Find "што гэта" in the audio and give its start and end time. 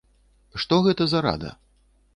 0.63-1.03